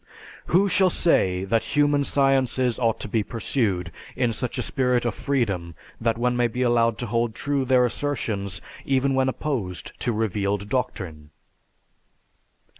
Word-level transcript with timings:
"Who 0.47 0.67
shall 0.67 0.89
say 0.89 1.43
that 1.43 1.77
human 1.77 2.03
sciences 2.03 2.79
ought 2.79 2.99
to 3.01 3.07
be 3.07 3.21
pursued 3.21 3.91
in 4.15 4.33
such 4.33 4.57
a 4.57 4.63
spirit 4.63 5.05
of 5.05 5.13
freedom 5.13 5.75
that 6.01 6.17
one 6.17 6.35
may 6.35 6.47
be 6.47 6.63
allowed 6.63 6.97
to 6.97 7.05
hold 7.05 7.35
true 7.35 7.65
their 7.65 7.85
assertions 7.85 8.61
even 8.83 9.13
when 9.13 9.29
opposed 9.29 9.91
to 9.99 10.11
revealed 10.11 10.69
doctrine." 10.69 11.29